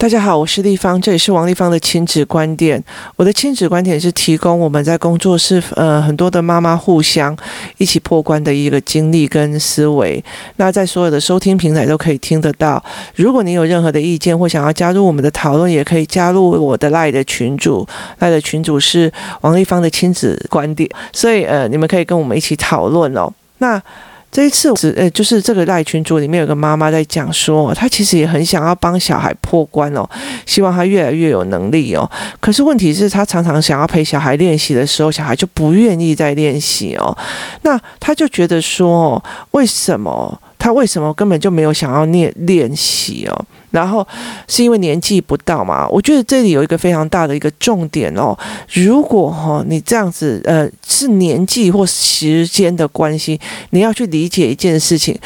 [0.00, 2.82] 大家好，我是丽芳，这里是王丽芳的亲子观点。
[3.16, 7.36] 我的亲子观点是提供我们在工作室呃很多的妈妈互相
[7.78, 10.22] 一起破关的一个经历跟思维。
[10.54, 12.80] 那在所有的收听平台都可以听得到。
[13.16, 17.84] 如果你有任何的意见或想要加入我们的讨论，也可以加入我的赖的群组，
[18.20, 23.28] 赖的群组是王丽芳的亲子观点，所以呃你们可以跟我们一起讨论哦。
[23.58, 23.82] 那。
[24.30, 30.08] 这一次是呃，就是这个赖群主里面有个妈妈在讲说，她其实也很想要帮小孩破关哦，
[30.46, 32.08] 希望他越来越有能力哦。
[32.38, 37.16] 可是问题是，她常常想要陪小孩练习的时候，小孩就不愿意再练习哦。
[37.62, 39.22] 那她就觉得说，
[39.52, 40.40] 为什么？
[40.60, 43.44] 他为什么根本就没有想要练练习哦？
[43.70, 44.06] 然后
[44.46, 45.86] 是因为年纪不到嘛？
[45.88, 48.36] 我觉得这里有一个非常大的一个重点哦。
[48.72, 53.38] 如果哈你这样子呃是年纪或时间的关系，
[53.70, 55.18] 你要去理解一件事情，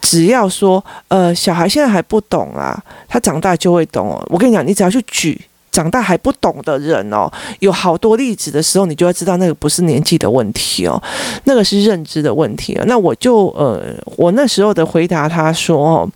[0.00, 4.24] 只要说呃小孩现在还不懂啊，他长大就会懂哦。
[4.30, 5.40] 我跟你讲，你只要去举。
[5.72, 10.98] 长大还不懂的人哦，有好多例子的时候，你就要知道那个不是年纪的问题哦，
[11.44, 12.84] 那个是认知的问题啊。
[12.86, 16.08] 那我就呃，我那时候的回答他说哦，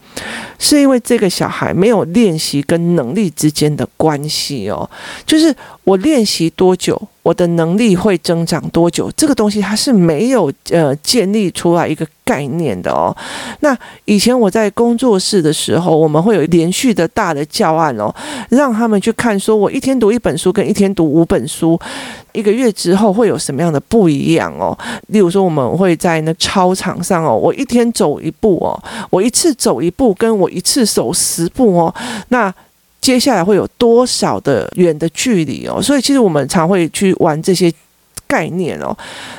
[0.61, 4.89] 是因为这个小孩没有练习跟能力之间的关系哦，
[5.27, 5.53] 就是
[5.85, 9.11] 我练习多久，我的能力会增长多久？
[9.17, 13.17] 这个东西它是没有呃建立出来一个概念的哦。
[13.61, 18.15] 那以前我在工作室的时候，我们会有连续的大的教案哦，
[18.51, 21.81] 让他们去看，说我一天读一本书跟一天读五本书，
[22.33, 24.77] 一个月之后会有什么样的不一样哦。
[25.09, 28.79] 例如说，我们会在那操场上哦，我一天走一步哦，
[29.11, 31.95] 我一次走一步，跟我一次走十步哦，
[32.29, 32.53] 那。
[33.01, 35.81] 接下来会有多少的远的距离哦？
[35.81, 37.73] 所以其实我们常会去玩这些
[38.27, 38.95] 概念哦。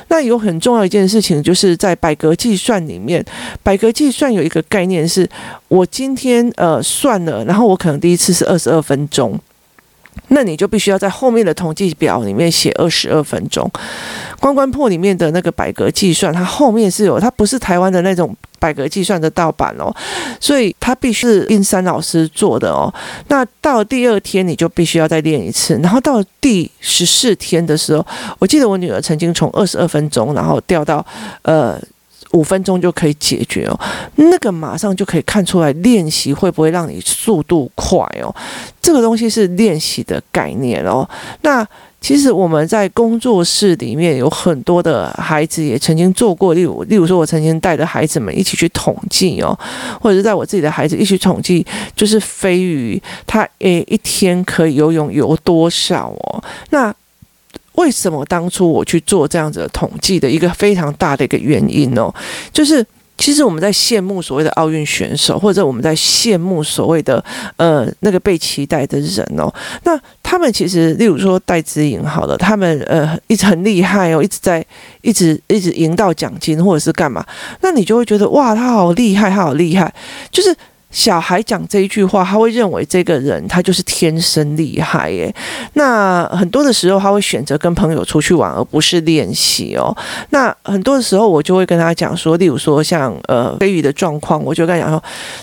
[0.08, 3.24] 那有很重要一件事情，就是在百格计算里面，
[3.62, 5.26] 百格计算有一个概念是，
[5.68, 9.38] 我今天呃算了，然后我可能第一次是二十二分钟。
[10.28, 13.70] 那你就必须要在后面的统计表里面写二十二分钟。
[14.42, 19.94] 关关破里面的那个百格计算，它后面是有，它不是台湾的那种百格计算的盗版哦，
[20.40, 22.92] 所以它必须是印山老师做的哦。
[23.28, 28.04] 那到第二天，你就必须要再练一次，然后到第十四天的时候，
[28.40, 31.06] 我记得我女儿曾经从二十二分钟，然后掉到
[31.42, 31.80] 呃。
[32.32, 33.78] 五分钟就可以解决哦，
[34.14, 38.34] 那个马上就可以看出来练习会不会让你速度快哦。
[38.80, 41.06] 这个东西是练习的概念哦。
[41.42, 41.62] 那
[42.02, 49.56] 其实我们在工作室里面有很多的孩子也曾经做过，例如例如说，我曾经带着孩子们一起去统计哦，
[50.00, 51.64] 或者是带我自己的孩子一起统计，
[51.94, 56.44] 就是飞鱼他诶一天可以游泳游多少哦？
[56.70, 56.92] 那
[57.74, 62.12] 为什么当初我去做这样子的统计的一个非常大的一个原因哦，
[62.52, 62.84] 就是
[63.18, 67.24] 其实我们在羡慕所谓的奥运选手，或者我们在羡慕所谓的
[67.56, 69.52] 呃那个被期待的人哦，
[69.84, 74.64] 那他们其实例如说戴资颖好了，他们呃一直很厉害哦，一直在
[75.02, 77.24] 一直一直赢到奖金或者是干嘛，
[77.60, 79.92] 那你就会觉得哇，他好厉害，他好厉害，
[80.30, 80.54] 就是。
[80.92, 85.34] 小孩讲这一句话，他会认为这个人他就是天生厉害耶。
[85.72, 89.96] 那很多的时候，他会选择跟朋友出去玩，而不是练习哦。
[90.30, 95.02] 那很多的时候，我就会跟他讲说，例如说像呃飞鱼的状况，我就跟他讲说，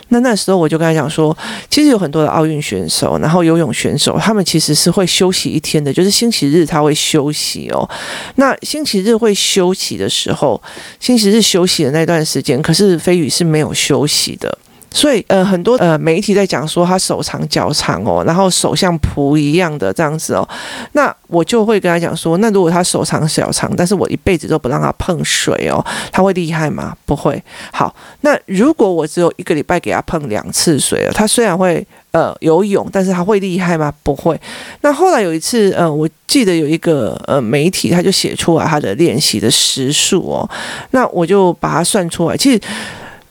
[0.09, 1.35] 那那时候我就跟他讲说，
[1.69, 7.89] 其实有很多的奥运选手，然后游泳选手，他们其实是会休息一天的，就是星期日他会休息哦。
[8.35, 10.61] 那星期日会休息的时候，
[10.99, 14.55] 星期日休息的那段时间，可是飞鱼是没有休息的。
[14.91, 20.47] 所以，呃，很多呃媒体在讲说他手长脚长哦，然后手像蹼一样的这样子哦，
[20.93, 26.95] 那我就会跟他讲说，那如果他手长脚长，但是我一辈子都不让他碰水哦，他会厉害吗？
[27.05, 27.41] 不会。
[27.71, 33.93] 好，那如果我只有一个礼拜给他碰两次水了，他虽然会呃游泳，但是他会厉害吗？
[34.01, 34.39] 不会。
[34.81, 40.49] 那后来有一次，呃，我记得有一个呃媒体他就写出来他的练习的时数哦，
[40.91, 42.59] 那我就把它算出来，其实。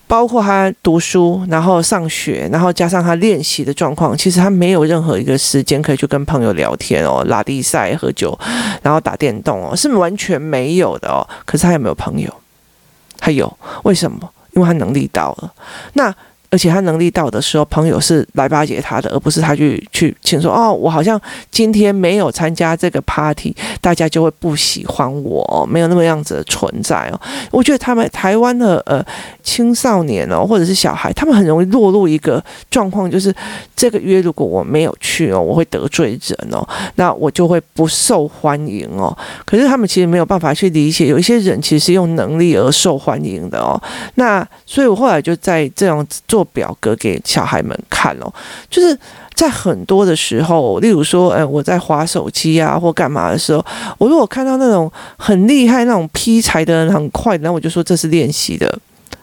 [0.09, 8.37] 包括他读书，然后上学，然后加上他练习的状况，其实他没有任何一个时间可以去跟朋友聊天哦，拉力赛、喝酒，
[8.83, 11.23] 然后打电动哦，是完全没有的哦。
[11.45, 12.35] 可是他有没有朋友？
[13.19, 14.19] 他有，为什么？
[14.53, 15.53] 因为他能力到了。
[15.93, 16.13] 那。
[16.51, 27.21] 而且他能力到的时候，朋友是来巴结他的，而不是他去去请说哦，我好像今天没有参加这个 party，大家就会不喜欢我，没有那么样子的存在哦。
[27.51, 29.05] 我觉得他们台湾的呃
[29.43, 33.35] 青少年哦，或者是小孩，他们很容易落入一个状况，就是
[33.77, 39.15] 这个约如果我没有去哦，我会得罪人哦，那我就会不受欢迎哦。
[39.45, 43.79] 可是他们其实没有办法去理解，有一些人其实是用能力而受欢迎的哦。
[44.15, 46.38] 那所以我后来就在这样做。
[46.39, 48.33] 做表格给小孩们看哦，
[48.71, 48.97] 就是
[49.35, 53.65] 在很多的时候，例如说，呃，我在划手机啊或干嘛的时候，
[53.99, 58.79] 我如果看到那种很厉害、那种劈柴的人很快，然后我就说这是练习的。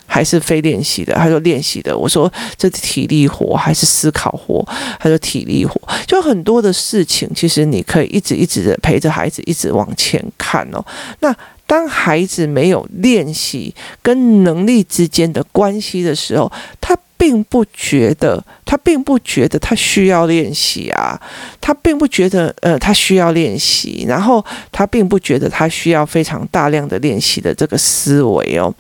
[0.08, 1.98] 还是非练习的，他说练习的。
[1.98, 4.64] 我说这体力活还是思考活？
[5.00, 5.82] 他说体力活。
[6.06, 10.86] 就很多的事情，其实你可以一直一直的陪着孩子一直往前看哦。
[11.22, 11.36] 那
[11.66, 13.74] 当孩子没有练习
[14.04, 18.44] 跟能力之间的关系的时候，他并不觉得。
[18.68, 21.18] 他并不觉得他需要练习啊，
[21.62, 28.74] 他并不觉得呃他需要练习，然后他并不觉得他需要非常大量的练习的这个思维哦。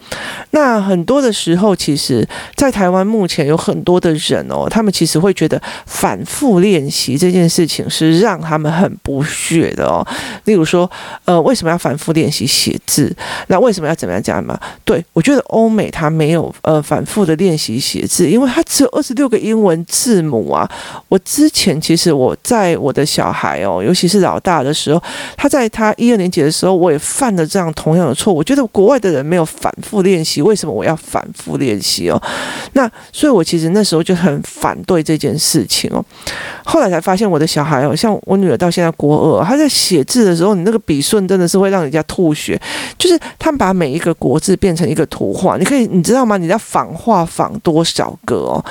[0.49, 10.05] 那很多的时候，其实，在台湾目前有很多的人哦，他们其实会觉得反复练习这件事情是让他们很不屑的哦。
[10.45, 10.89] 例如说，
[11.25, 13.15] 呃，为什么要反复练习写字？
[13.47, 14.59] 那为什么要怎么样讲嘛？
[14.83, 19.75] 对，我觉得欧美他没有呃反复的练习写字，因为他只有二十六个英文。
[19.87, 20.69] 字母啊，
[21.07, 25.01] 我之前其实我在我的小孩哦，尤其是老大的时候，
[25.37, 28.37] 他在他一二年级的时候，我也犯了这样同样的错误。
[28.37, 32.21] 我觉得国外的人没有反复练习，为什么我要反复练习哦？
[32.73, 36.03] 那所以，我其实那时候就很反对这件事情哦。
[36.63, 42.59] 后来才发现，我的小孩哦，像我女儿到现在国二，她在写字的时候，你那个笔顺真的是会让人家吐血。
[42.97, 46.37] 就是他们把每一个国字变成一个图画，你可以，你知道吗？
[46.37, 48.63] 你要仿画仿多少个哦？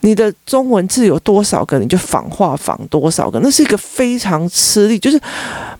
[0.00, 0.32] 你的。
[0.46, 5.20] 中文字有多少个，你就仿画仿多少个，那是一个非常吃力，就是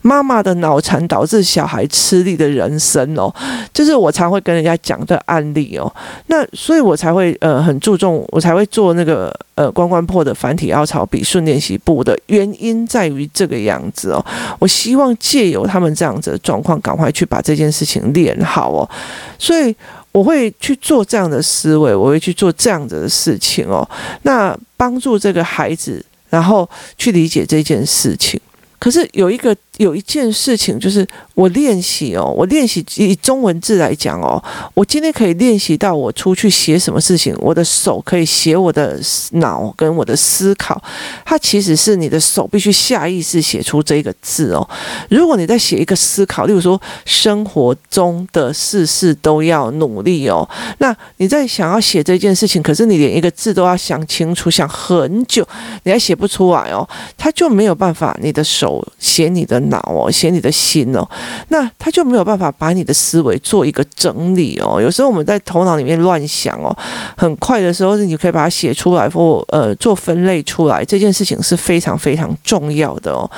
[0.00, 3.34] 妈妈的脑残导致小孩吃力的人生哦。
[3.74, 5.92] 就是我常会跟人家讲的案例哦。
[6.28, 14.24] 那所以我才会呃很注重，我才会做那个呃关关破的繁体凹槽笔顺练习簿的原因在于这个样子哦。
[14.60, 18.88] 我希望借由他们这样子的状况，赶快去把这件事情练好哦。
[19.36, 19.74] 所以。
[20.12, 23.88] 我会去做这样的思维，我会去做这样子的事情哦。
[24.22, 28.40] 那帮助这个孩子，然后去理解这件事情。
[28.78, 29.56] 可是有一个。
[29.80, 34.42] 有一件事情就是我练习哦，我练习以中文字来讲哦，
[34.74, 39.00] 我今天可以练习到我出去写什么事情，我的手可以写我的
[39.32, 40.80] 脑跟我的思考，
[41.24, 44.68] 它其实是你的手必须下意识写出这个字哦。
[45.08, 55.42] 如果你在写一个思考，例如说生活中的事事都要努力哦，那你在想要写这件事情，可是你连一个字都要想清楚，想很久，
[55.84, 56.86] 你还写不出来哦，
[57.16, 59.58] 他就没有办法，你的手写你的。
[59.70, 61.08] 脑哦，写你的心哦，
[61.48, 64.80] 那他就没有办法把你的思维做一个整理哦。
[64.80, 66.76] 有时候我们在头脑里面乱想哦，
[67.16, 73.28] 很快的时候你可以把它写出来或呃做分类出来，这件事情是非常非常重要的哦。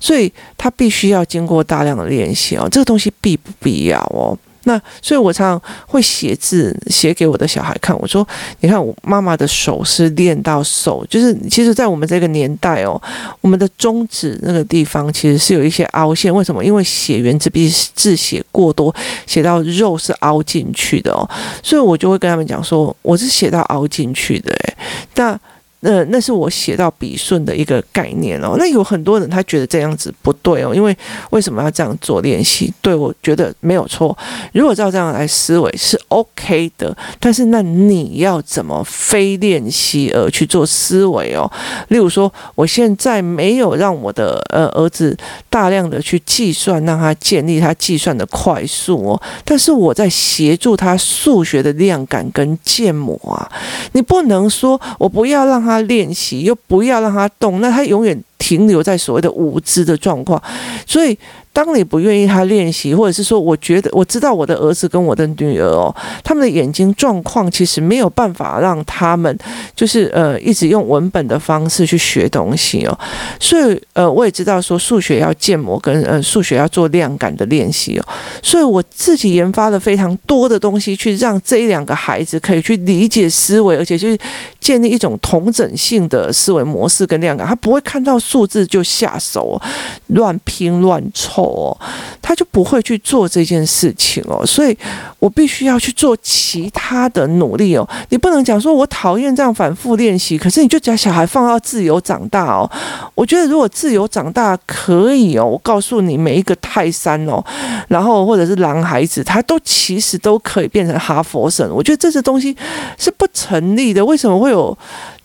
[0.00, 4.36] 所以他必须要经过大量的练习哦，这个东西必不必要哦？
[4.64, 7.98] 那所以，我常常会写字写给我的小孩看。
[7.98, 8.26] 我说
[8.60, 13.00] ：“你看，我妈妈的手是练到手，就是其实，在我们这个年代哦，
[13.40, 16.34] 我们的中指那个地方其实是有一些凹陷。
[16.34, 16.64] 为什么？
[16.64, 18.94] 因为写原子笔字写过多，
[19.26, 21.28] 写到肉是凹进去的哦。
[21.62, 24.52] 所以我就会跟他们讲说，我是写到凹进去的。
[24.52, 24.76] 诶，
[25.14, 25.38] 那。”
[25.84, 28.54] 那那是我写到笔顺的一个概念哦。
[28.56, 30.96] 那有很多人他觉得这样子不对哦，因为
[31.30, 32.72] 为什么要这样做练习？
[32.80, 34.16] 对，我觉得没有错。
[34.52, 41.50] 如果照这样来思维是 OK 的，但是那你要怎么非练习而去做思维哦？
[41.88, 45.16] 例如说，我现在没有让我的呃儿子
[45.50, 53.50] 大量的去计算，让他建立他计算的快速哦，但是我在协助他数学的量感跟建模啊。
[53.94, 55.71] 你不能说我不要让他。
[55.80, 60.42] 他练习又不要让他动，那他永远停留在所谓的无知的状况，
[60.86, 61.18] 所以。
[61.52, 65.94] 当你不愿意他练习，或者是说，我觉得我知道我的儿子跟我的女儿哦，
[66.24, 69.36] 他们的眼睛状况其实没有办法让他们
[69.76, 72.98] 就是呃一直用文本的方式去学东西哦，
[73.38, 78.04] 所以呃我也知道说数学要建模跟呃数学要做量感的练习哦，
[78.42, 84.18] 所以我自己研发了非常多的东西去让这两个孩子可以去理解思维，而且去
[84.58, 89.60] 建立一种同整性的思维模式跟量感，他不会看到数字就下手
[90.06, 91.41] 乱拼乱凑。
[91.44, 91.76] 哦，
[92.20, 94.76] 他就不会去做这件事情哦，所以
[95.18, 97.88] 我必须要去做其他的努力哦。
[98.10, 102.70] 你不能讲说我讨厌这样反复练习，可是你就将小孩放到自由长大哦。
[103.14, 107.44] 我觉得如果自由长大可以哦，我告诉你，每一个泰山哦，
[107.88, 111.68] 然后或者是狼孩子，他都其实都可以变成哈佛生。
[111.74, 112.56] 我觉得这些东西
[112.98, 114.04] 是不成立的。
[114.04, 114.76] 为什么会有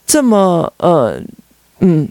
[0.06, 1.20] 这么呃
[1.80, 2.08] 嗯？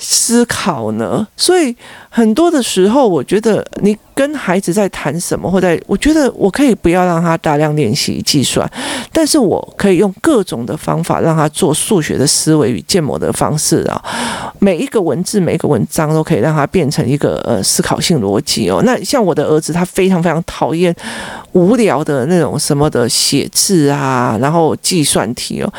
[0.00, 1.26] 思考呢？
[1.36, 1.76] 所以
[2.18, 8.68] 很多的时候，我觉得你跟孩子在谈什么，或者我觉得我可以不要让他大量练习计算，
[9.12, 14.02] 但是我可以用各种的方法让他做数学的思维与建模的方式啊。
[14.58, 18.82] 每一个文字，每一个文章都可以让他变成一个呃思考性逻辑哦。
[18.84, 20.92] 那像我的儿子，他非常非常讨厌
[21.52, 25.72] 无聊的那种什么的写字啊，然后计算题哦。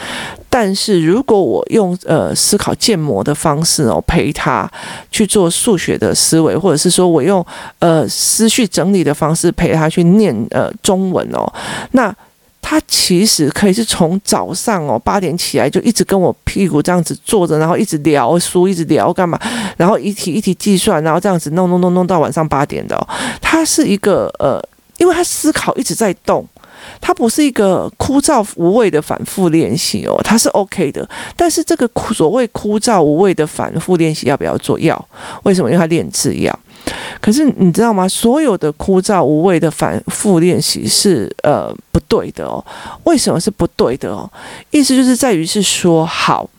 [0.51, 4.67] 但是如果我用呃思考建模的方式哦，陪他
[5.11, 7.43] 去做数学的思维，或者是说我用
[7.79, 11.51] 呃思绪整理的方式陪他去念呃中文哦，
[11.93, 12.15] 那
[12.61, 19.39] 他其实可以是从早上哦八点起来就一直跟我屁股这样子坐着，然后一直聊书，一直聊干嘛，
[19.75, 23.01] 然后一题一题计算，然后这样子弄弄弄弄到晚上八点的哦。
[23.41, 24.61] 他是一个呃，
[24.97, 26.45] 因为他思考一直在动。
[27.01, 31.07] 它不是一个枯燥无味的反复练习哦，它是 OK 的。
[31.35, 34.79] 但是这个所谓枯燥无味的反复练习要不要做？
[34.79, 35.07] 要。
[35.43, 35.69] 为什么？
[35.69, 36.57] 因为它练字要。
[37.21, 38.07] 可是你知道吗？
[38.07, 42.63] 所有的枯燥无味的反复练习是呃不对的哦。
[43.03, 44.29] 为什么是不对的哦？
[44.71, 46.49] 意思就是在于是说好。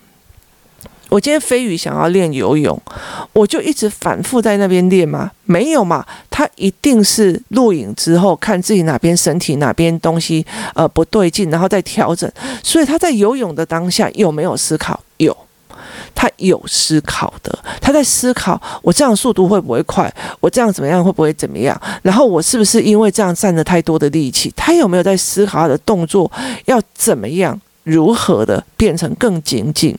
[1.10, 2.80] 我今天飞鱼想要练游泳，
[3.32, 5.30] 我就一直反复在那边练吗？
[5.44, 12.30] 没有嘛，他一定是录影之后看自己哪边身体哪边东西呃不对劲，然后再调整。
[12.62, 15.00] 所以他在游泳的当下有没有思考？
[15.16, 15.36] 有，
[16.14, 20.12] 他有思考的，他在思考我这样速度会不会快？
[20.38, 21.78] 我这样怎么样会不会怎么样？
[22.02, 24.52] 然后我是不是因为这样占了太多的力气？
[24.54, 26.30] 他有没有在思考他的动作
[26.66, 27.60] 要怎么样？
[27.84, 29.96] 如何的变成更精进？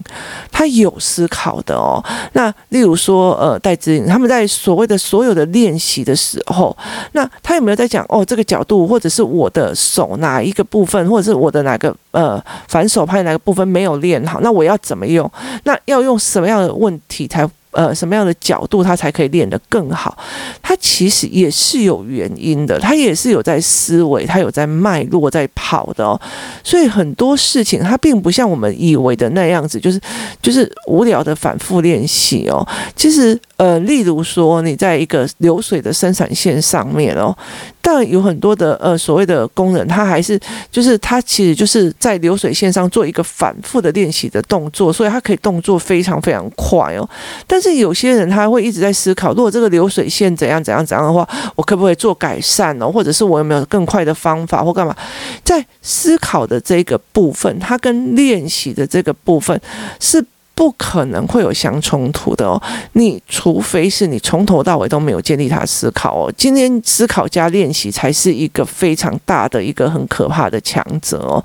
[0.52, 2.04] 他有思考的哦。
[2.34, 6.76] 那例如说，呃，戴志颖他们在所谓的所有的练习的时候，
[7.14, 14.40] 那他有没有在讲哦，这个角度，或者是我的手哪一个部分，或者是我的哪个呃反手拍哪个部分没有练好？
[14.42, 15.30] 那我要怎么用？
[15.64, 17.50] 那要用什么样的问题才？
[17.72, 20.18] 呃，什么样的角度他才可以练得更好？
[20.62, 26.20] 他其实也是有原因的，他也是有在思维，他有在脉络在跑的哦。
[26.64, 30.00] 所以很多事情，他并不像我们以为的那样子，就是
[30.42, 32.68] 就是无聊的反复练习哦。
[32.96, 37.38] 其实，呃，例如说，你在一个流水的生产线上面哦。
[37.80, 40.40] 但有很多的呃所谓的工人，他还是
[40.72, 47.08] 就是他其实就是在流水线上做一个反复的练习的动作，所以他可以动作非常非常快哦。
[47.46, 52.92] 但是有些人他会一直在思考，如果这个流水线怎样怎样怎样的话，我可不可以做改善呢？
[52.92, 54.96] 或者是我有没有更快的方法或干嘛？
[55.44, 59.62] 在思考的这个部分，他跟练习的这个部分
[60.00, 60.26] 是。
[60.62, 62.62] 不可能会有相冲突的哦，
[62.94, 66.32] 你除非是你从头到尾都没有建立他思考哦。
[66.38, 71.44] 今天思考加练习才是一个非常大的一个很可怕的强者哦。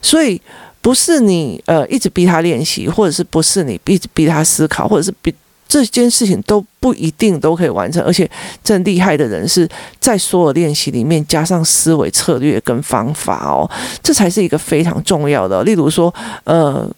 [0.00, 0.40] 所以
[0.80, 5.34] 不是你呃一直逼他练习，或者是不是你一直逼他思考，或者是逼
[5.68, 8.02] 这件事情都不一定都可以完成。
[8.04, 8.26] 而且
[8.64, 9.68] 真厉害的人是
[9.98, 13.70] 在所有练习里面加上思维策略跟方法哦，
[14.02, 15.62] 这才是一个非常重要的。
[15.62, 16.90] 例如说呃。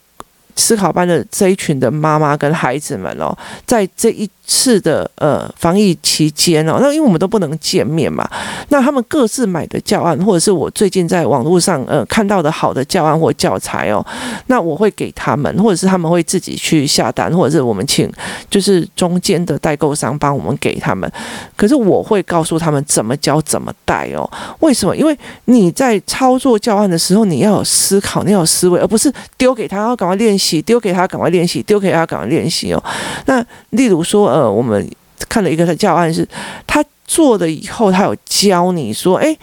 [0.57, 8.29] 思考班的这一群的妈妈跟孩子们哦，在这一次的呃防疫期间哦，那因为我们都不能见面嘛，
[8.69, 14.05] 那他们各自买的教案，或者是我最近在网络上呃看到的好的教案或教材哦，
[14.47, 18.11] 那我会给他们，或者是他们会自己去下单，或者是我们请
[18.51, 21.11] 就是中间的代购商帮我们给他们。
[21.57, 24.29] 可是我会告诉他们怎么教怎么带哦。
[24.61, 24.97] 为什么？
[24.97, 32.83] 因为你在操作教案的时候，你要有思考，你要有思维，而不是丢给他，然后赶快练习，丢给他赶快练习，丢给他赶快练习哦。
[33.27, 34.51] 那例如说呃。
[34.51, 34.89] 我们
[35.29, 36.27] 看了一个他教案，是
[36.67, 39.37] 他做了以后，他有教你说，哎，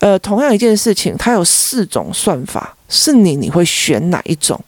[0.00, 4.60] 呃，同样一件事情，他有四种算法，是你，你会选哪一种？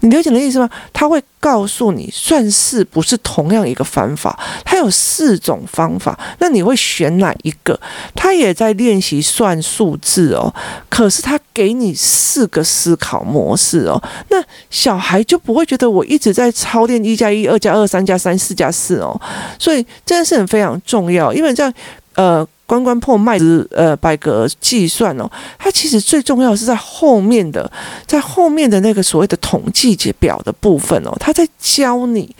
[0.00, 0.70] 你了解的意思吗？
[0.92, 7.78] 他会告诉你，算式不是同样一个方法，他有四种方法，那你会选哪一个？
[8.14, 10.54] 他也在练习算数字哦，
[10.88, 14.00] 可是他给你四个思考模式哦，
[14.30, 14.36] 那
[14.70, 19.20] 小孩就不会觉得我一直在操练一加一、二加二、三加三、四加四哦，
[19.58, 21.74] 所以这件事很非常重要，因为这样，
[22.14, 22.46] 呃。
[22.68, 27.68] 关关破麦子，呃，百格计算哦，它其实最重要是在后面的，
[28.06, 32.36] 在后面的那个所谓的统计解表的部分哦，它在教你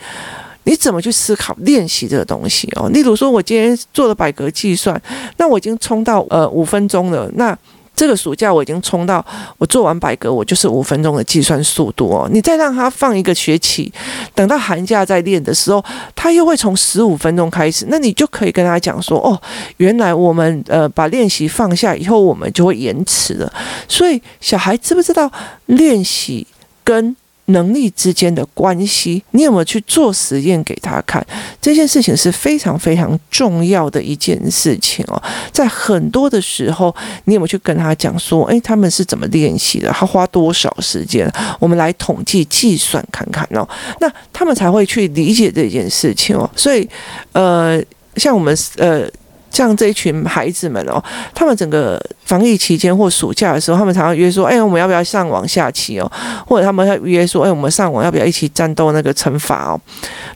[0.65, 2.87] 你怎么去思考练习这个东西哦。
[2.89, 5.01] 例如说，我今天做了百格计算，
[5.37, 7.57] 那我已经冲到呃五分钟了，那。
[7.99, 9.23] 这个暑假我已经冲到，
[9.57, 12.29] 我做完百格，我就是五分钟的计算速度哦。
[12.31, 13.91] 你再让他放一个学期，
[14.33, 15.83] 等到寒假再练的时候，
[16.15, 17.85] 他又会从十五分钟开始。
[17.89, 19.37] 那你就可以跟他讲说，哦，
[19.75, 23.51] 原来我们呃把练习放下以后，我们就会延迟了。
[23.89, 25.29] 所以小孩知不知道
[25.65, 26.47] 练习
[26.85, 27.13] 跟
[27.49, 31.25] 能力之间的关系，你有没有去做实验给他看？
[31.61, 35.21] 这件事情是非常非常重要的一件事情哦。
[35.51, 39.91] 在很多的时候，你有没有去跟他讲说，诶，他们是怎么练习的？
[39.91, 41.31] 他花多少时间？
[41.59, 43.67] 我们来统计计算看看哦。
[43.99, 46.49] 那他们才会去理解这件事情哦。
[46.55, 46.87] 所以，
[47.33, 47.81] 呃，
[48.15, 49.09] 像我们呃。
[49.51, 51.03] 像这一群孩子们哦，
[51.33, 56.11] 他们整个防疫期间或暑假的时候，他们常常约说：“哎，我们要不要上网下棋哦？”
[56.45, 59.81] 或者他们要约说：“哎，我们上网要不要一起战斗那个惩罚哦？”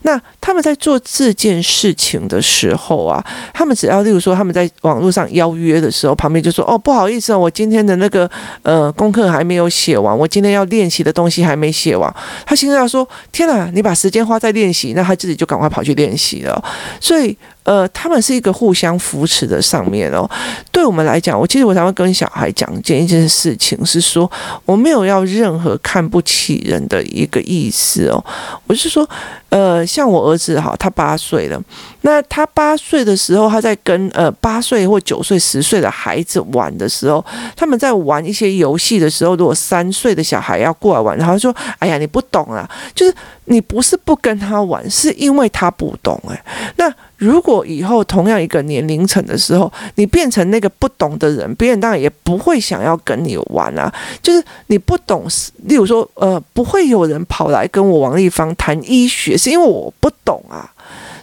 [0.01, 3.23] 那他们在做这件事情的时候啊，
[3.53, 8.27] 他们只要例如说他们在网络上邀约的时候，旁边就说：“哦，不好意思哦，我今天的那个
[8.63, 12.11] 呃功课还没有写完，我今天要练习的东西还没写完。”
[12.43, 16.63] 他心里要说：“天哪，你把时间花在练习，那他自己就赶快跑去练习了。”
[16.99, 17.37] 所以。
[17.65, 20.29] 呃，他们是一个互相扶持的上面哦。
[20.69, 24.29] 对我们来讲，我其实我想常会跟小孩讲一件一件事情，是说
[24.65, 28.23] 我没有要任何看不起人的一个意思哦。
[28.65, 29.07] 我是说，
[29.49, 31.61] 呃，像我儿子哈，他八岁了，
[32.01, 37.23] 那他八岁的时候，他在跟呃八岁或九岁、十岁的孩子玩的时候，
[37.55, 43.13] 他们在玩一些游戏的时候，如果三岁的小孩要过来玩，然后说：“哎呀，你不懂啊！”就是
[43.45, 46.43] 你不是不跟他玩，是因为他不懂哎。
[46.77, 53.93] 那如果以后同样一个年龄层的时候，你变成那个不懂的人，别人当然也不会想要跟你玩啊。
[54.21, 55.25] 就是你不懂，
[55.63, 60.69] 例如说，呃，不会有人跑来跟我王丽芳谈医学，是因为我不懂啊。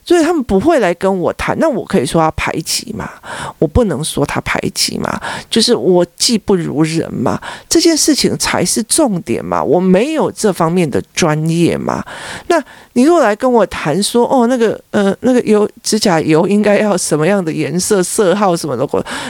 [0.02, 3.08] 所以他们不会来跟我谈，那我可以说他排挤嘛？
[3.58, 5.20] 我不能说他排挤嘛？
[5.48, 7.40] 就是我技不如人嘛？
[7.68, 9.62] 这件事情才是重点嘛？
[9.62, 12.02] 我没有这方面的专业嘛？
[12.48, 12.60] 那
[13.00, 18.86] 你如果来跟我谈说，哦，那个呃，那个油指甲油应该要什么样的颜色、色号什么的，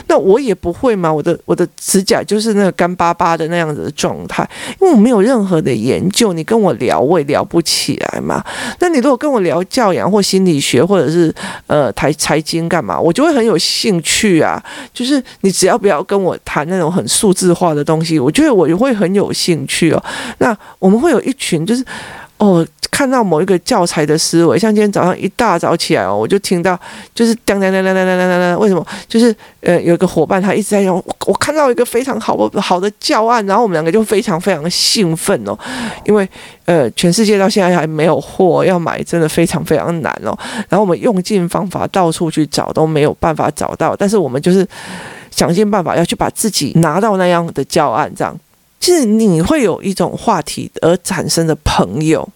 [0.09, 1.13] 那我也不会嘛？
[1.13, 4.43] 我的我的指甲就是那个干巴巴的那样子的状态，
[4.81, 8.45] 因为我没有任何的研究，你跟我聊我也聊不起来嘛？
[8.81, 11.33] 那你如果跟我聊教养或心理学，或者是
[11.69, 14.61] 呃台财经干嘛，我就会很有兴趣啊。
[14.93, 20.05] 就是你只要不要跟我谈那种很数字化的东西，我觉得我就会很有兴趣哦。
[20.39, 21.85] 那我们会有一群就是。
[22.41, 26.79] 哦，看到某一个教材的思维，像今天早上一大早起来哦，我就听到
[27.15, 28.85] 就是当当当当当当当当，为什么？
[29.07, 35.55] 就是呃，有一个伙伴他一直在用，我，看到一个非常好的好的教案，然后我们两个就非常非常兴奋哦，
[36.07, 36.27] 因为
[36.65, 40.35] 呃，全世界到现在还没有货要买，真的非常非常难哦。
[40.71, 44.67] 然后我们用尽方法到处去找，都没有办法找到，但是我们就是
[45.31, 48.35] 想尽办法要去把自己拿到那样的教案，这样。
[48.81, 52.29] 就是你会有一种话题而产生的朋友。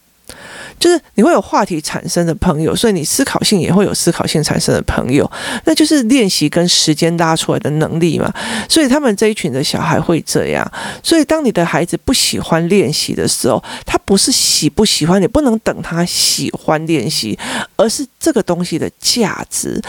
[0.79, 5.31] 就是你会有话题产生的朋友，所以你思考性也会有思考性产生的朋友，
[5.65, 8.31] 那就是练习跟时间拉出来的能力嘛。
[8.69, 10.71] 所以他们这一群的小孩会这样。
[11.03, 17.39] 所以当你的孩子不喜欢练习的时候，他不是喜不喜欢，你不能等他喜欢练习，
[17.77, 19.81] 而是这个东西的价值，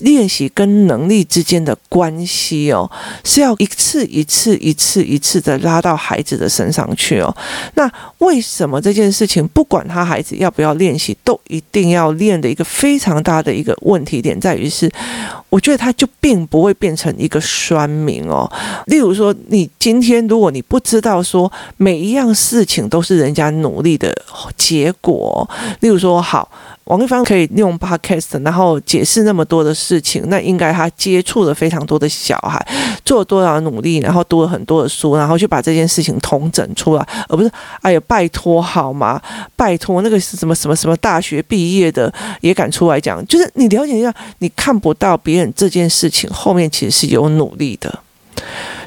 [0.00, 2.90] 练习跟能力之间的关系哦，
[3.24, 7.36] 是要一次一次一次一次的拉到孩子的身上去哦。
[7.74, 10.27] 那为什么这件事情不管他孩子？
[10.36, 14.90] 要不要练习，都一定要练的一个非常大的一个问题点在于是，
[15.48, 18.50] 我觉得他就并不会变成一个酸民哦。
[18.86, 24.14] 例如说，你今天如果你不知道说每一样事情都是人家努力的
[24.56, 25.48] 结果，
[25.80, 26.50] 例如说好。
[26.88, 32.66] 王丽芳可以利用 Podcast，然后解释那么多的事情，那应该他接触了非常多的小孩，
[33.04, 37.50] 做了多少努力，然后读了很多的书，然后去把这件事情统整出来，而不是
[37.82, 39.20] 哎呀，拜托好吗？
[39.54, 48.00] 拜托那个是什么什么什么大学毕业的也敢出来讲，就是你了解一下，你看不到别人这件事情后面其实是有努力的。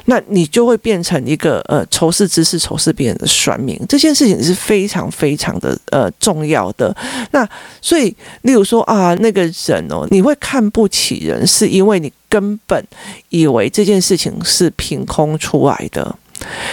[0.06, 6.94] 那你就会变成一个呃仇视知识、仇视别人的算命，这件事情是非常非常的呃重要的。
[7.30, 7.48] 那
[7.80, 12.84] 所以，例如说啊，那个人哦，你会看不起人，是因为你根本
[13.28, 16.16] 以为这件事情是凭空出来的。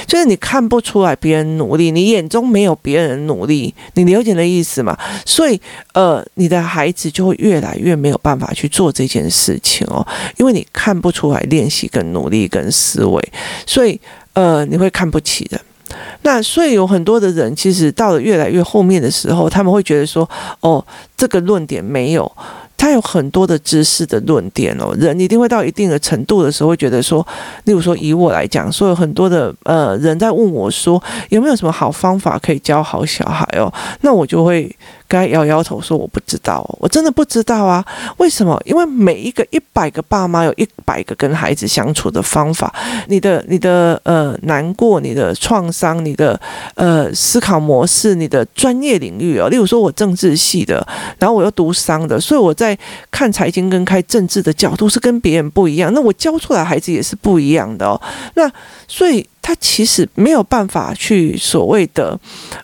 [0.08, 4.98] 就是你看不出来别人努力，你眼中没有别人努力，你了解的意思吗？
[5.26, 5.60] 所以，
[5.94, 10.06] 呃，你的孩子就会越来越没有办法去做这件事情哦，
[10.38, 13.32] 因为你看不出来练习跟努力跟思维，
[13.66, 14.00] 所以，
[14.34, 15.60] 呃，你会看不起人。
[16.22, 20.30] 那所以有很多的人，其实到了越来越后面的时候，他们会觉得说，
[20.60, 20.86] 哦，
[21.18, 22.32] 这个论点没有。
[22.80, 27.26] 他有很多的知识的论点哦，人一定会到一定的程度的时候，会觉得说，
[27.66, 33.72] 例如说以我来讲，说有很多的呃人在问我说，有没有什么好方法可以教好小孩哦？
[34.00, 34.74] 那我就会
[35.10, 37.84] 跟他摇摇头说：“我不知道，我真的不知道啊。
[38.18, 38.62] 为什么？
[38.64, 42.72] 因为每一个一百个爸妈有一百个跟孩子相处的方法。
[43.08, 46.40] 你的、你的呃难过、你的创伤、你的
[46.76, 49.50] 呃思考模式、你的专业领域哦。
[49.50, 52.78] 例如说，我政治系的，然后我又读商的，所以我在
[53.10, 55.92] 看财经跟开政治的角度是跟别人不一样。
[55.92, 58.00] 那我教出来孩子也是不一样的哦。
[58.36, 58.48] 那
[58.88, 62.16] 所以。”他其实没有办法去所谓的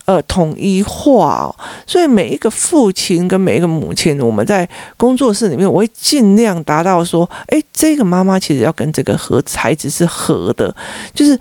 [0.06, 1.56] 呃统一化哦，
[1.88, 10.76] 所以每一个父亲跟每一个母亲，我们在工作室里面，我会尽量达到说，哎，这个妈妈其实要跟这个和孩子是合的，
[11.12, 11.40] 就是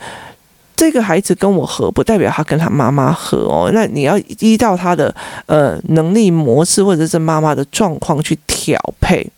[0.75, 3.71] 这个孩子跟我合，不代表他跟他妈妈合哦。
[3.75, 9.31] 那你要依照他的呃能力模式或者是妈妈的状况去调配。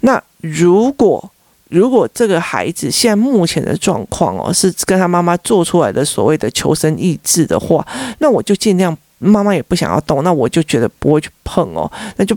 [0.00, 1.30] 那如果
[1.70, 7.86] 如果这个孩子现在目前的状况哦，是跟他妈妈做出来的所谓的求生意志的话，
[8.18, 12.36] 那我就尽量，妈妈也不想要动，那我就觉得不会去碰哦，那就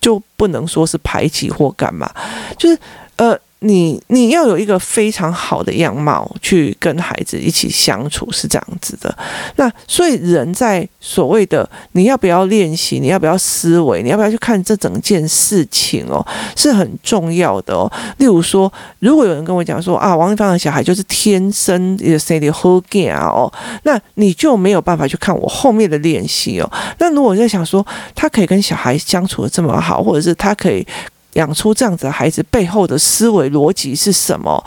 [0.00, 2.10] 就不能说是排挤或干嘛，
[2.58, 2.78] 就是
[3.16, 3.38] 呃。
[3.62, 9.14] 你你要有一个非常好的样貌去跟孩子一起相处，是这样子的。
[9.56, 17.90] 那所以人在所谓的你要不要练习，你要不要思维，你要不要去看这整件事情哦，是很重要的哦。
[18.16, 26.72] 例如说，如果有人跟我讲说啊，王一芳的小孩就是天生也是的 h o g a 哦，那你就没有办法去看我后面的练习哦。
[26.98, 30.86] 那如果在想说他可以跟小孩相处得这么好，或者是他可以。
[31.34, 34.64] 养出这样子的孩子背后的思维逻辑是什么？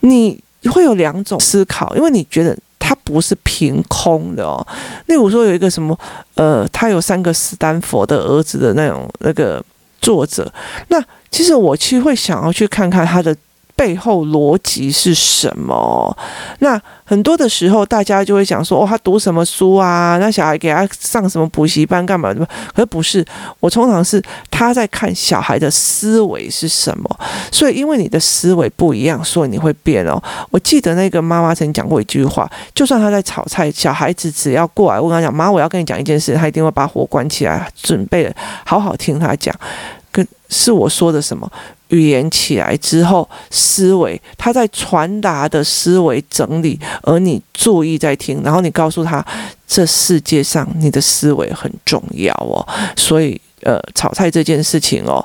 [0.00, 0.38] 你
[0.70, 4.66] 会有两种思考，因为你觉得他不是凭空的哦。
[5.06, 5.98] 例如说有一个什么，
[6.34, 9.64] 呃，他有三个斯丹佛的儿子的那种那个
[10.00, 10.52] 作者，
[10.88, 13.36] 那其实我其实会想要去看看他的。
[13.80, 16.14] 背后逻辑是什么？
[16.58, 20.18] 那很多的时候，大家就会讲说：“哦，他读什么书啊？
[20.20, 22.44] 那小孩给他上什么补习班干嘛的？”
[22.76, 23.24] 可是不是，
[23.58, 27.20] 我通常是他在看小孩的思维是什么。
[27.50, 30.22] 所以，因为你的思维不一样，所以你会变哦。
[30.50, 38.30] 我记得那个妈妈曾经讲过一句话：就算他在炒菜，小孩子只要过来，我跟他讲：“妈，我要跟你讲一件事。”他一定会把火关起来，准备
[38.66, 39.54] 好好听他讲。
[40.12, 41.50] 跟是我说的什么？
[41.90, 49.24] 语言起来之后，思维他在传达的思维整理，而你注意在听，然后你告诉他，
[49.68, 52.66] 这世界上你的思维很重要哦。
[52.96, 55.24] 所以，呃，炒菜这件事情哦，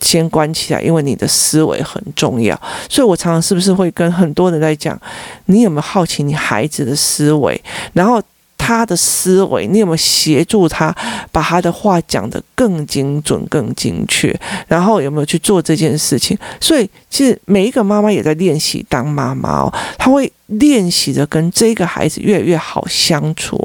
[0.00, 2.60] 先关起来，因为你的思维很重要。
[2.88, 5.00] 所以我常常是不是会跟很多人在讲，
[5.46, 7.62] 你有没有好奇你孩子的思维？
[7.92, 8.22] 然后。
[8.60, 10.94] 他的思维，你有没有协助他
[11.32, 14.38] 把他的话讲得更精准、更精确？
[14.68, 16.36] 然后有没有去做这件事情？
[16.60, 20.30] 所以，其实每一个妈妈也在练习当妈妈哦，她会。
[20.58, 23.56] 练习着跟这个孩子越来越好相处，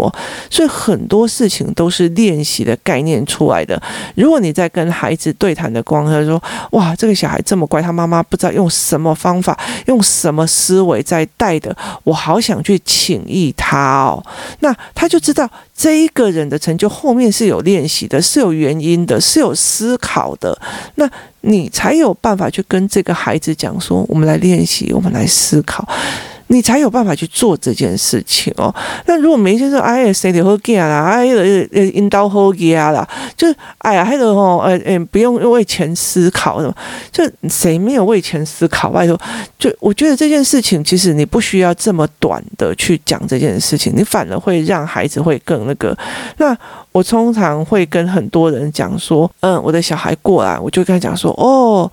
[0.50, 3.82] 所以很多事情都是练习的概念出来的。
[4.16, 14.24] 如果你在跟孩子对谈的光，他说：“哇，这个小孩这么乖，他妈妈不知道用什么方法，用什么思维在带的，我好想去请益他哦。”
[14.60, 20.58] 那他就知道这一个人的成就后面是有练习的，是有原因的，是有思考的。
[20.96, 21.10] 那
[21.42, 25.88] 你才有办法去跟这个孩子讲说：“我们来练习，我们来思考。”
[26.48, 28.74] 你才有办法去做这件事情哦。
[29.08, 31.04] 那如果没先说，哎呀，谁的好干啦？
[31.06, 31.36] 哎呀，
[31.72, 36.76] 呃，引导好呀啦，就是哎呀，还有吼，呃，呃，不用为钱思考什么？
[37.12, 38.90] 就谁没有为钱思考？
[38.92, 39.20] 拜托，
[39.58, 45.98] 就我觉得这件事情，其实你不需要这么短的去讲这件事情，你反而会让孩子会更那个。
[46.38, 46.56] 那
[46.92, 51.92] 我通常会跟很多人讲说，嗯，我的小孩过来，我就跟他讲说，哦。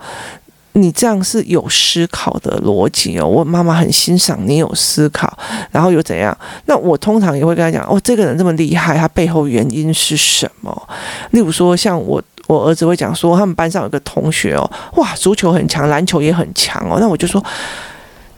[0.74, 5.36] 你这样是有思考的逻辑哦，我妈妈很欣赏你有思考，
[5.70, 6.36] 然后又怎样？
[6.64, 10.88] 那我通常也会跟他讲，哦，这个人这么厉害，他背后原因是什么？
[11.32, 17.44] 例如说，像我我儿子会讲说，他们班上有个同学哦，哇，足球很强，篮球也很强哦，那我就说，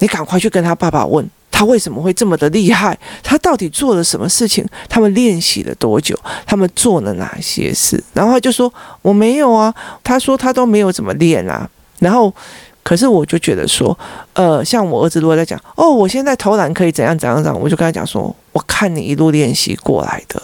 [0.00, 2.98] 你赶快去跟他爸爸问，他为什么会这么的厉害？
[3.22, 4.66] 他到底做了什么事情？
[4.88, 6.18] 他们练习了多久？
[6.44, 8.02] 他们做了哪些事？
[8.12, 11.70] 然后他就说，我没有啊，他说他都没有怎么练啊。
[12.04, 12.30] 然后，
[12.82, 13.98] 可是我就觉得说，
[14.34, 20.42] 呃，像我儿子如果在讲，哦，我现在投篮可以怎样怎样怎样，我就跟他讲说，我看你一路练习过来的，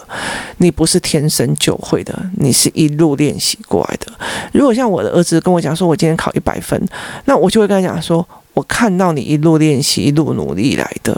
[0.57, 4.11] 你不是天生就会的，你是一路练习过来的。
[4.51, 6.83] 如果像我的儿子跟我讲说，我今天考一百分，
[7.25, 11.15] 那我就会跟他讲说，我看到你一路练习，一路努力来的，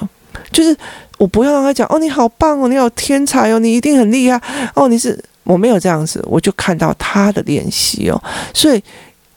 [0.51, 0.75] 就是
[1.17, 4.41] 我不要让他讲，哦，你好棒哦，你好天才哦，你一定很厉害
[4.75, 8.21] 哦，你是我没有这样子，我就看到他的练习哦，
[8.53, 8.83] 所以。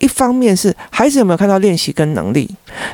[0.07, 2.49] 一方面是孩子有没有看到练习跟能力，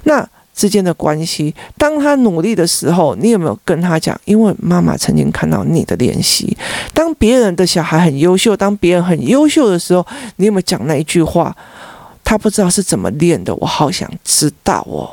[0.04, 4.18] 那之间的关系，当他努力的时候，你有没有跟他讲？
[4.24, 6.56] 因为妈妈曾经看到你的练习。
[6.94, 11.54] 当别人的小孩很优秀，当别人很优秀的时候，你有没有讲那一句话？
[12.24, 15.10] 他不知道是怎么练的，我好想知道哦。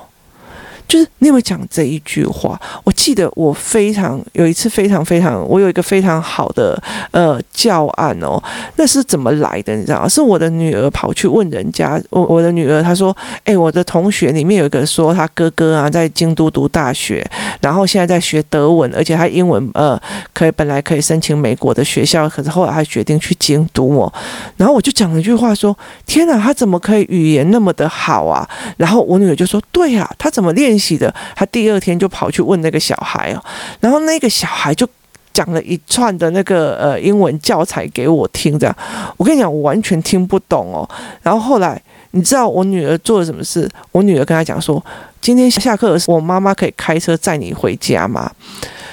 [0.90, 2.60] 就是你有没有讲这一句话？
[2.84, 8.42] 我记得我非常有一次非常非常，我有一个非常好的呃教案哦，
[8.76, 9.76] 那是怎么来的？
[9.76, 10.10] 你知道？
[10.10, 17.24] 是我的女儿跑去问人家，我我的女儿她说：“哎，我的同学里面有一个说他哥哥啊在京都读大学，
[17.62, 20.02] 然后现在在学德文，而且他英文呃
[20.34, 24.12] 可以本来可以申请美国的学校，可是后来他决定去京都哦。
[24.58, 28.50] 然后我就讲了一句话说：天哪，他怎么可以语言那么的好啊？
[28.78, 30.79] 然后我女儿就说：对呀，他怎么练？
[30.98, 33.44] 的，他第二天就跑去问那个小孩哦，
[33.80, 34.88] 然后那个小孩就
[35.34, 38.76] 讲了一串的那个呃英文教材给我听，这样
[39.18, 40.88] 我跟你讲，我完全听不懂哦。
[41.22, 43.70] 然后后来你知道我女儿做了什么事？
[43.92, 44.84] 我女儿跟他讲说，
[45.22, 48.32] 今天下课的时候，我妈妈可以开车载你回家吗？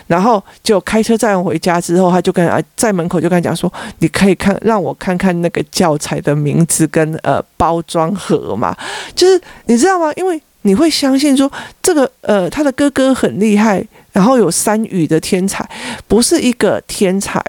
[0.06, 8.76] 然后就开车载我回家之后，他就跟啊在门口就跟他讲说，你可以看让我看看那个教材的名字跟呃包装盒嘛，
[9.16, 10.12] 就是你知道吗？
[10.14, 11.50] 因为你会相信说
[11.80, 15.66] 这个呃，他的哥哥很厉害，然后有三语的天才，
[16.08, 17.40] 不是一个天才。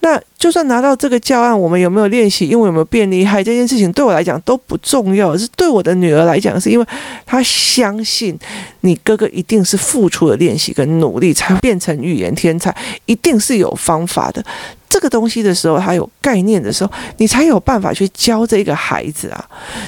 [0.00, 5.36] 那就算拿到这个教案，我们有没有练习，因为有没有变厉害，这件事情对我来讲都不重要。
[5.36, 6.86] 是对我的女儿来讲，是因为
[7.26, 8.36] 她相信
[8.80, 12.74] 你哥哥一定是付出了练习跟努力，才变成语言天才，
[13.06, 14.44] 一定是有方法的。
[14.92, 19.42] 这个东西的时候，他有概念的时候，你才有办法去教这个孩子啊，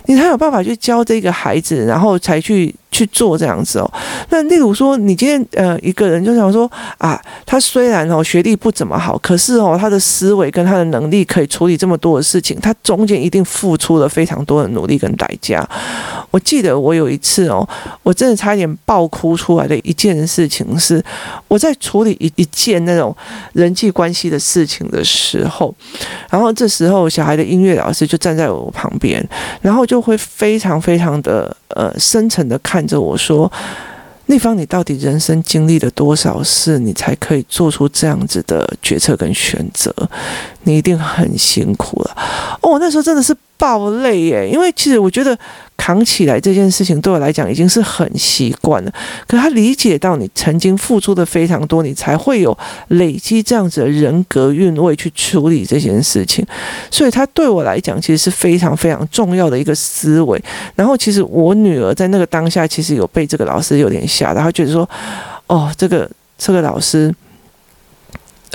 [0.07, 3.93] 你才有办法去教这个孩子，然后才去去做这样子哦。
[4.31, 15.69] 那例如说，你今天呃一个人就想说啊，他虽然哦学历不怎么好，可是哦他的思维跟他的能力可以处理这么多的事情，他中间一定付出了非常多的努力跟代价。
[16.31, 17.69] 我记得我有一次哦，
[18.03, 21.05] 我真的差一点爆哭出来的一件事情是，
[21.47, 23.15] 我在处理一一件那种
[23.53, 25.75] 人际关系的事情的时候，
[26.31, 29.21] 然后这时候小孩的音乐老师就站在我旁边，
[29.61, 33.51] 然后就会非常非常的呃深沉的看着我说
[34.27, 39.93] ：“丽芳，你到底人生经历了多少事，你才可以做出这样子的决策跟选择？
[40.63, 42.17] 你一定很辛苦了。”
[42.63, 43.35] 哦，我那时候真的是。
[43.57, 44.51] 爆泪耶！
[44.53, 45.39] 因为其实我觉得
[45.77, 48.93] 扛起来这件事情对我来讲已经是很习惯了。
[49.27, 52.57] 可他理解到你曾经付出的非常多，你才会有
[52.89, 56.47] 累积这样子的人格韵味去处理这件事情。
[56.91, 60.43] 所以他对我来讲其实是非常非常重要的一个思维。
[60.75, 64.89] 然后其实我女儿在那个当下其实有被这个老师有点吓到，她觉得说
[65.49, 67.15] ：“哦，这个这个老师，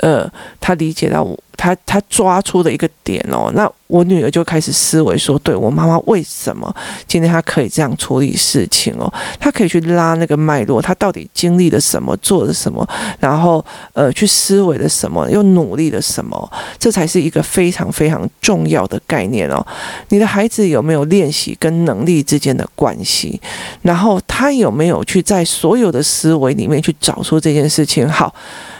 [0.00, 0.28] 呃，
[0.60, 6.74] 他理解到我。”他他抓出的一个点哦，那我女儿就开始思维说，对我妈妈为什么
[7.06, 9.12] 今天她可以这样处理事情哦？
[9.38, 16.50] 她可以去拉那个脉络，她到底经历了什么，做了什么，然后呃去思维了什么，又努力了什么？
[16.78, 19.66] 这才是一个非常非常重要的概念哦。
[20.08, 23.38] 你的孩子有没有练习跟能力之间的关系？
[23.82, 28.08] 然后他有没有去在所有的思维里面去找出这件事情？
[28.08, 28.34] 好。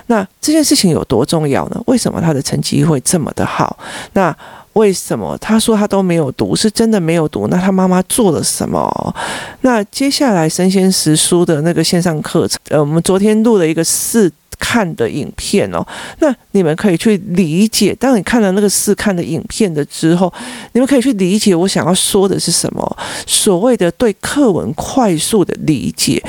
[0.07, 1.81] 那这件事情有多重要呢？
[1.87, 3.77] 为什么他的成绩机会这么的好？
[4.13, 4.37] 那
[4.75, 7.49] 为什么他说他都没有读，是真的没有读？
[7.49, 9.15] 那他妈妈做了什么？
[9.63, 15.85] 那接下来生鲜时书的那个线上课程，呃，我们昨天录了一个试看的影片哦。
[16.21, 20.33] 那你们可以去理解，当你看了那个试看的影片的之后，
[20.73, 22.97] 你们可以去理解我想要说的是什么。
[23.27, 26.23] 所谓的对课文快速的理解。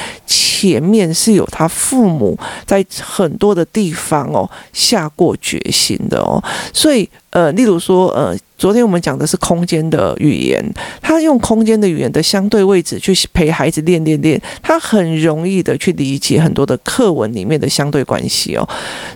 [0.62, 6.40] 前面是有他父母在很多的地方哦下过决心的哦，
[6.72, 10.64] 所以呃，例如说呃，昨天我们讲的是空间的语言，
[11.02, 18.68] 他用空间的语言的相对位置去陪孩子练练练，他很容易的去理解很多的课文里面的相对关系哦，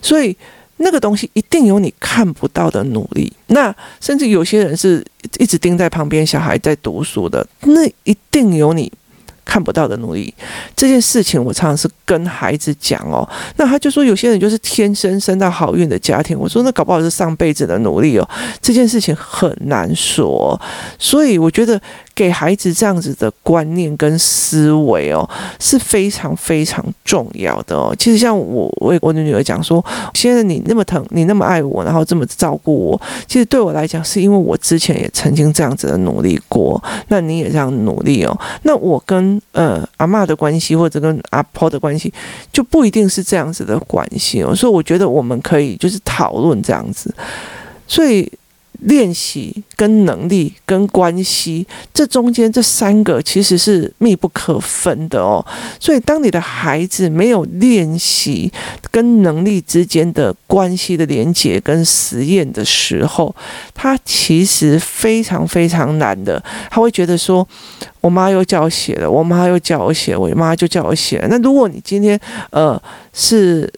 [0.01, 0.35] 所以
[0.77, 5.05] 那个东西一定有你看不到的努力，那甚至有些人是
[5.37, 8.91] 一直盯在旁边小孩在读书的，那一定有你。
[9.45, 10.33] 看不到的努力
[10.75, 13.27] 这件事情，我常常是跟孩子讲哦。
[13.55, 16.37] 那他就说，有些人就是天生生到好运的家庭。
[16.37, 18.29] 我说，那搞不好是上辈子的努力哦。
[18.59, 20.59] 这件事情很难说，
[20.99, 21.79] 所以我觉得。
[22.15, 27.93] 给孩子这样子的观念跟思维哦，是非常非常重要的哦。
[27.99, 36.81] 其实像我为我的女儿讲说，现在你那么疼，你那么爱我，然后这么照顾我，其实对我来讲，是因为我之前也曾经这样子的努力过。
[37.09, 38.39] 那你也这样努力哦。
[38.63, 42.13] 那我跟呃阿嬷的关系，或者跟阿婆的关系，
[42.53, 44.55] 就不一定是这样子的关系哦。
[44.55, 47.13] 所以我觉得我们可以就是讨论这样子。
[47.85, 48.31] 所以。
[48.81, 55.45] 练习跟能力跟关系，这中间这三个其实是密不可分的哦。
[55.79, 58.51] 所以，当你的孩子没有练习
[58.91, 63.35] 跟能力之间的关系的连接跟实验的时候，
[63.73, 66.43] 他其实非常非常难的。
[66.69, 67.47] 他会觉得说
[68.01, 72.19] ：“我妈又叫我写了，我妈又叫我写，我妈就叫我写。”那如果你今天
[72.51, 72.81] 呃
[73.13, 73.71] 是。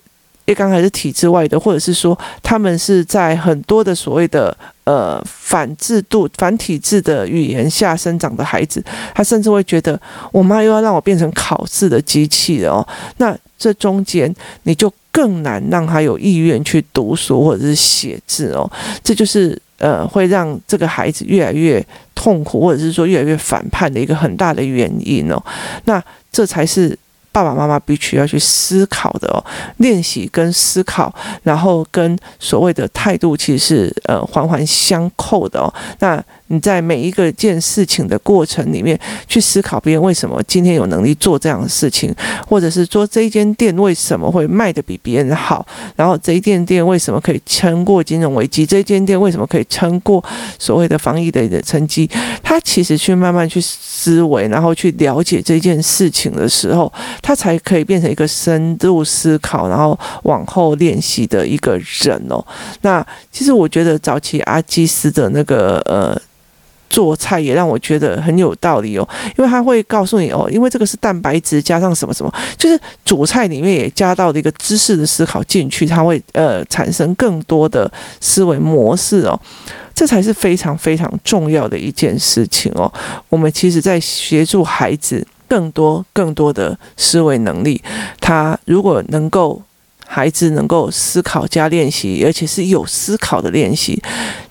[0.49, 4.57] 一刚才是体制外的，或者是说他们是在很多的所谓的
[4.87, 8.81] 呃反制度、反体制的语言下生长的孩子，
[9.13, 9.99] 他甚至会觉得
[10.31, 12.87] 我妈又要让我变成考试的机器了哦。
[13.17, 18.71] 那这中间你就更难让他有意愿去读书或者是写字哦。
[19.03, 25.43] 这就是呃会让这个孩子越来越痛苦，或者是说越来越反叛的一个很大的原因哦。
[25.83, 26.97] 那这才是。
[27.37, 29.37] 爸爸妈妈必须要去思考的哦，
[29.77, 35.71] 练习跟思考，然后跟所谓的态度，其实是呃环环相扣的哦。
[35.99, 42.13] 那你在每一个件事情的过程里面去思考，别人为什么今天有能力做这样的事情，
[42.47, 50.23] 或者是说这一间店为什么会卖得比别人好，然后这一间店为什么可以撑过金融危机，这一间店为什么可以撑过
[50.57, 52.09] 所谓的防疫的的成绩，
[52.41, 62.41] 他其实去慢慢去思维，然后去了解这件事情的时候，他才可以变成一个深度思考，然后往后练习的一个人哦。
[62.81, 66.17] 那其实我觉得早期阿基斯的那个呃。
[66.89, 79.39] 做菜也让我觉得很有道理哦，因为他会告诉你哦，因为这个是蛋白质加上什么什么，就是主菜里面也加到了一个知识的思考进去，它会呃产生更多的思维模式哦，
[79.93, 82.91] 这才是非常非常重要的一件事情哦。
[83.29, 87.81] 我们其实在协助孩子更多更多的思维能力，
[88.19, 89.61] 他如果能够。
[90.07, 94.01] 孩子能够思考加练习，而且是有思考的练习，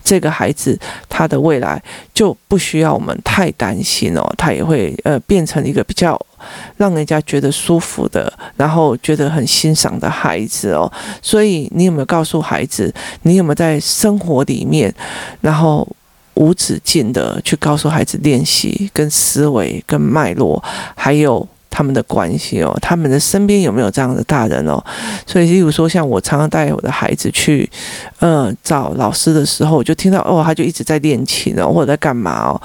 [0.05, 6.21] 这个孩子他的未来就不需要我们太担心哦，他也会呃变成一个比较
[6.77, 10.91] 让人家觉得舒服的，然后觉得很欣赏的孩子哦。
[11.23, 14.95] 所以你有没有告诉孩子，你有没有在生活里面，
[15.41, 15.89] 然后
[16.35, 20.63] 无止境的去告诉孩子练习跟思维跟脉络，
[20.95, 21.49] 还有。
[21.77, 24.83] 他们的关系哦，他们的身边有没有这样的大人哦？
[25.27, 27.69] 所以，例如说，像我常常带我的孩子去，
[28.19, 32.59] 呃，找老师的时候，我就听到哦，他就一直在练琴哦，或者在干嘛哦。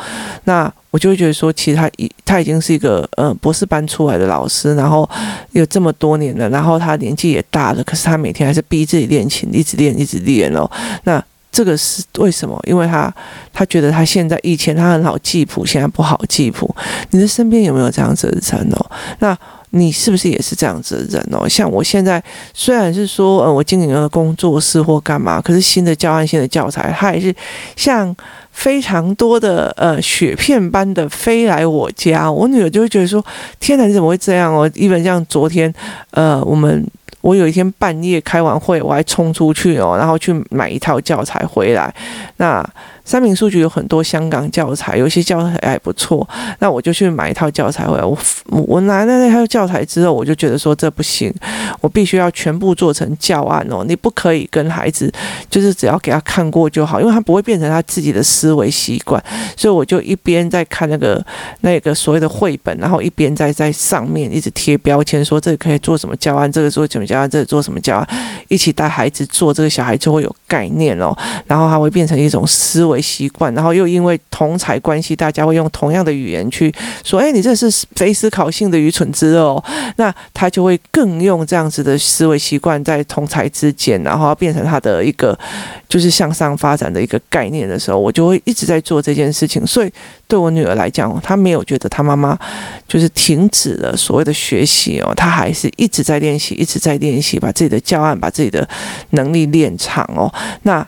[0.45, 5.09] 那我就会觉得说，其实他已他已经是一个呃博士班出来的老师，然后
[5.51, 10.65] 有这么多年了，然后他年纪也大了，可是他每天还是逼自己练琴，一直练，一直练哦。
[11.03, 11.21] 那
[11.51, 12.57] 这个是为什么？
[12.65, 13.13] 因为他
[13.51, 16.73] 他觉得他现在以前他很好记谱，现在不好记谱。
[17.09, 18.91] 你的身边有没有这样子的人哦？
[19.19, 19.37] 那
[19.71, 21.47] 你是不是也是这样子的人哦？
[21.49, 27.35] 像我现在虽然是说呃我经营了工作室或干嘛，可是新的教案、新的教材，它也是
[27.75, 28.15] 像
[28.51, 32.31] 非常多的呃雪片般的飞来我家。
[32.31, 33.21] 我女儿就会觉得说：
[33.59, 34.69] 天哪，你怎么会这样哦？
[34.73, 35.73] 一本像昨天
[36.11, 36.85] 呃我们。
[37.21, 41.93] 我有一天半夜开完会，我还冲出去哦，然后去买一套教材回来。
[42.37, 42.67] 那
[43.03, 46.27] 三民书局有很多香港教材，有些教材还不错，
[46.59, 48.03] 那我就去买一套教材回来。
[48.03, 51.33] 我我拿了那套教材之后，我就觉得说这不行，
[51.81, 53.83] 我必须要全部做成教案哦。
[53.87, 55.11] 你不可以跟孩子
[55.49, 59.21] 就是只要给他看过就好，因为他不会变成他自己的思维习惯。
[59.57, 61.23] 所以我就一边在看那个
[61.61, 68.07] 那个所谓的绘本，然后一边在在上面一直贴标签，说这个可以做什么教案，这个做什么教案，这个做什么教案，
[68.47, 72.99] 一起带孩子做，这个小孩就会有概念哦，然后他会变成一种思维。
[73.01, 79.61] 习惯，然后又因为同才关系，大家会用同样的语言去说：“哎，你这是非思考性的愚蠢之哦。”
[79.97, 85.37] 那他就会更用这样子的思维习惯在同才之间，然后变成他的一个
[85.89, 89.65] 就是向上发展的一个概念的时候，我就会一直在做这件事情。
[89.65, 89.91] 所以
[90.27, 92.37] 对我女儿来讲，她没有觉得她妈妈
[92.87, 98.67] 就是停止了所谓的学习哦，她还是一直在练习，一直在练习，把自己的教案，把自己的
[99.09, 100.31] 能力练长哦。
[100.63, 100.87] 那。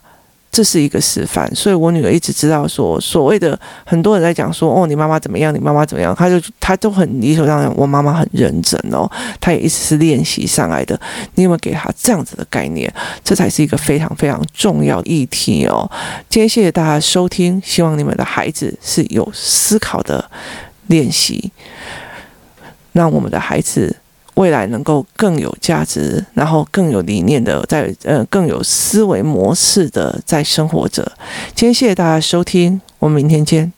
[0.56, 5.52] 这是一个示范，所以我女儿一直知道说，所谓的很多人在讲说，哦，你妈妈怎么样？
[5.52, 6.14] 你妈妈怎么样？
[6.14, 9.10] 她就她都很理所当然，我妈妈很认真哦，
[9.42, 10.94] 她也一直是练习上来的。
[11.34, 12.94] 你有没有给她这样子的概念？
[13.24, 15.90] 这才是一个非常非常重要议题哦。
[16.30, 20.24] 今天谢谢大家收听，希望你们的孩子是有思考的
[20.86, 21.52] 练习，
[22.92, 23.96] 让我们的孩子。
[24.36, 31.12] 未来能够更有价值，然后更有理念的，在呃更有思维模式的在生活着。
[31.56, 33.72] 今天谢谢大家收听，我们明天见。